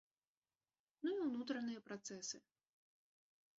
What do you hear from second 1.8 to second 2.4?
працэсы.